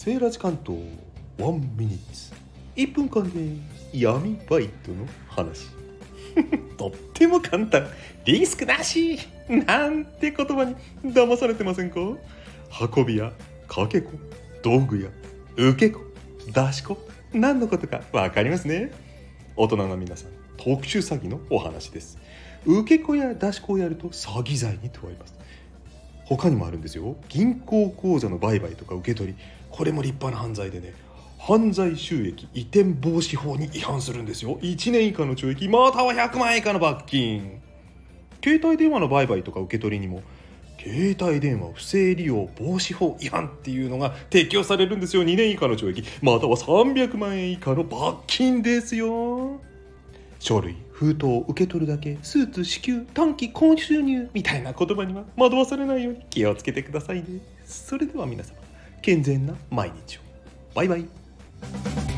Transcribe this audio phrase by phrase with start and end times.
[0.00, 0.80] セーラージ関東
[1.40, 2.32] ワンミニッツ。
[2.76, 3.40] 1分間で
[3.92, 5.66] 闇バイトの話。
[6.78, 7.88] とっても簡単。
[8.24, 9.18] リスクなし。
[9.48, 11.98] なんて言葉に騙されてませんか？
[12.96, 13.32] 運び屋
[13.66, 14.12] かけ子
[14.62, 15.10] 道具屋
[15.56, 16.00] 受け子
[16.46, 16.96] 出し子。
[17.32, 18.92] 何のことか分かりますね？
[19.56, 22.18] 大人の皆さん特殊詐欺のお話です。
[22.64, 25.34] 受け子や出し子をやると詐欺罪に問われます
[26.36, 27.16] 他にもあるんですよ。
[27.28, 29.38] 銀行口座の売買とか受け取り。
[29.70, 30.92] これも立派な犯罪でね。
[31.38, 34.58] 犯罪収益移転防止法に違反するんですよ。
[34.58, 35.68] 1年以下の懲役。
[35.68, 37.60] または100万円以下の罰金。
[38.44, 40.22] 携帯電話の売買とか受け取りにも。
[40.78, 45.24] 携帯電話不正利用防止法違反っていうのが適用されるんですよ。
[45.24, 46.04] 2年以下の懲役。
[46.22, 49.60] または300万円以下の罰金ですよ。
[50.38, 57.40] 書類封筒を受け取るだけスーツ支給短期高収入みたいな言葉には惑わされないように気をつけてくださいね。
[57.64, 58.56] それでは皆様
[59.02, 60.20] 健全な毎日を。
[60.74, 62.17] バイバイ。